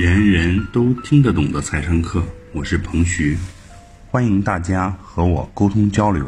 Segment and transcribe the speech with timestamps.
[0.00, 3.36] 人人都听得懂的财商课，我是彭徐，
[4.12, 6.24] 欢迎大家和我沟通交流。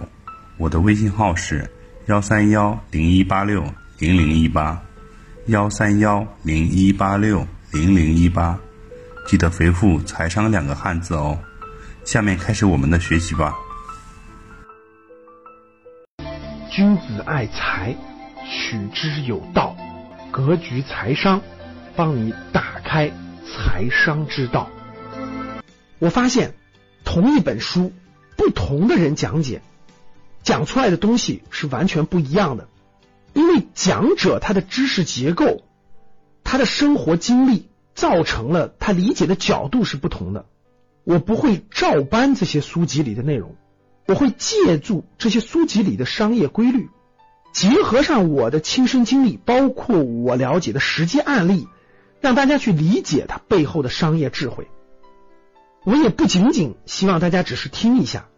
[0.57, 1.71] 我的微信号是
[2.07, 3.63] 幺三幺零一八六
[4.01, 4.83] 零零一八，
[5.47, 8.59] 幺三幺零一八六零零一八，
[9.29, 11.39] 记得回复“财商”两个汉字哦。
[12.05, 13.55] 下面开始我们的学习吧。
[16.73, 17.95] 君子爱财，
[18.45, 19.77] 取之有道。
[20.33, 21.41] 格局财商，
[21.95, 23.09] 帮你打开
[23.45, 24.71] 财商之道。
[25.99, 26.55] 我发现，
[27.05, 27.93] 同一本书，
[28.37, 29.63] 不同的人讲解，
[30.43, 32.69] 讲出来的东西是完全不一样的。
[33.33, 35.63] 因为讲者他的知识结构、
[36.43, 40.47] 他的生活经历，造成了他理解的角度是不同的。
[41.05, 43.55] 我不会照搬这些书籍里的内容，
[44.07, 46.89] 我会借助这些书籍里的商业规律。
[47.53, 51.69] 结合上我的亲身经历，包括我了解的实际案例，
[52.21, 54.69] 让大家去理解它背后的商业智慧。
[55.85, 58.29] 我也不仅仅希望大家只是听一下，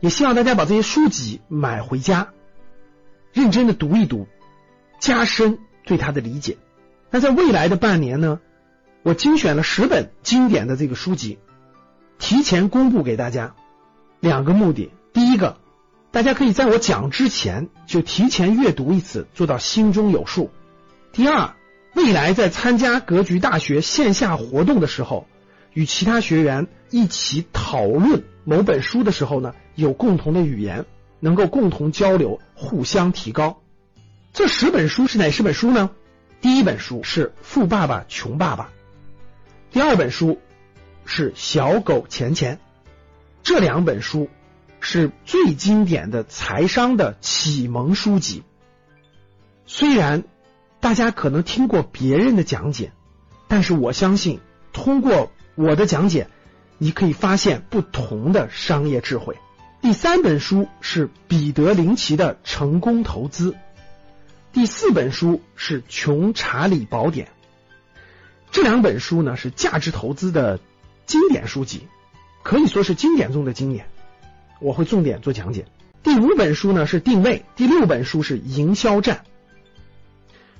[0.00, 2.28] 也希望大家把这些书籍买回家，
[3.32, 4.26] 认真的读一读，
[4.98, 6.58] 加深对它的理解。
[7.10, 8.40] 那在未来的半年呢，
[9.02, 11.38] 我精选了十本经典的这个书籍，
[12.18, 13.54] 提前公布给大家，
[14.18, 15.58] 两个目的：第一个。
[16.10, 20.50] 大家可以在我讲之前就提前阅读一次，做到心中有数。
[21.10, 21.54] 第二，
[21.94, 25.26] 未来在参加格局大学线下活动的时候，
[25.72, 30.86] 与其他学员一起讨论某本书的时候呢，有共同的语言，
[31.20, 33.60] 能够共同交流，互相提高。
[34.32, 35.90] 这十本书是哪十本书呢？
[36.40, 38.64] 第一本书是《富爸爸穷爸爸》，
[39.72, 40.40] 第二本书
[41.04, 42.56] 是《小狗钱钱》，
[43.42, 44.28] 这两本书。
[44.84, 48.42] 是最经典的财商的启蒙书籍。
[49.64, 50.24] 虽然
[50.82, 52.90] 大家可能听过别人的讲解，
[53.46, 54.40] 但是我相信
[54.72, 56.26] 通过我的讲解，
[56.76, 59.38] 你可以发现不同的商业智慧。
[59.80, 63.54] 第三本书是彼得林奇的成功投资，
[64.52, 67.26] 第四本书是《穷查理宝典》。
[68.50, 70.58] 这两本书呢是价值投资的
[71.06, 71.86] 经典书籍，
[72.42, 73.86] 可以说是经典中的经典。
[74.58, 75.64] 我会重点做讲解。
[76.02, 79.24] 第五本书呢是定位，第六本书是营销战。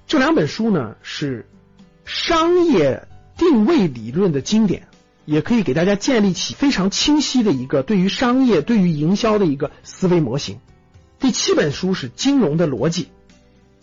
[0.06, 1.48] 这两本书呢是
[2.04, 4.88] 商业定位理论的经典，
[5.24, 10.60] 也可以给大家建立起非常清晰的一个对于商业、对于营销的一个思维模型。
[11.18, 13.08] 第七本书是金融的逻辑，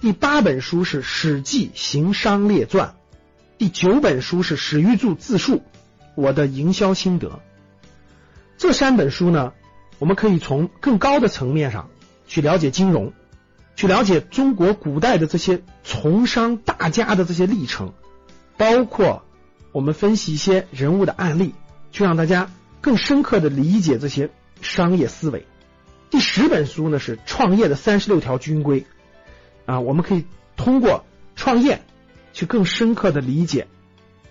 [0.01, 2.89] 第八本书是《史记行商列传》，
[3.57, 5.63] 第九本书是史玉柱自述
[6.15, 7.39] 我的营销心得。
[8.57, 9.53] 这三本书呢。
[9.97, 11.89] 我们可以从更高的层面上
[12.25, 13.11] 去了解金融，
[13.79, 17.93] 去了解中国古代的这些从商大家的这些历程，
[18.57, 19.23] 包括
[19.71, 21.55] 我们分析一些人物的案例，
[21.93, 22.51] 去让大家
[22.81, 25.45] 更深刻的理解这些商业思维。
[26.09, 28.85] 第十本书呢是创业的三十六条军规
[29.65, 30.25] 啊，我们可以
[30.57, 31.05] 通过
[31.37, 31.81] 创业
[32.33, 33.65] 去更深刻的理解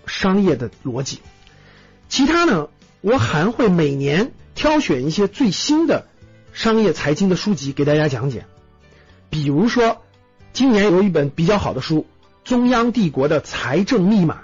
[0.05, 1.21] 商业的逻辑。
[2.07, 2.69] 其他呢，
[3.01, 4.31] 我还会每年。
[4.53, 6.07] 挑选一些最新的
[6.51, 8.45] 商业财经的书籍给大家讲解，
[9.29, 10.01] 比如说
[10.53, 12.07] 今年有一本比较好的书
[12.49, 14.35] 《中央帝国的财政密码》，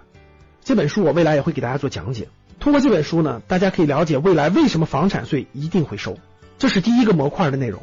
[0.64, 2.28] 这本书我未来也会给大家做讲解。
[2.60, 6.18] 通过这本书呢，大家可以了解未来为什么房产税一定会收，
[6.58, 7.82] 这是第一个模块的内容。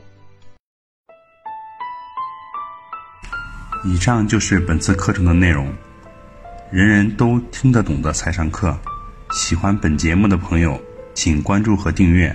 [3.85, 5.73] 以上就是本次课程的内容，
[6.71, 8.79] 人人都听得懂的财商课。
[9.33, 10.81] 喜欢本节目的朋友。
[11.15, 12.35] 请关注和订阅，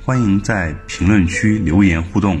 [0.00, 2.40] 欢迎在评论区留言互动，